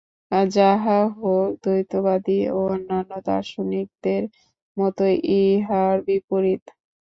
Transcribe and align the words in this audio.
যাহা 0.51 0.97
হউক, 1.15 1.49
দ্বৈতবাদী 1.63 2.39
ও 2.49 2.59
অন্যান্য 2.67 3.11
দার্শনিকদের 3.27 4.21
মত 4.77 4.97
ইহার 5.37 5.95
বিপরীত। 6.07 6.63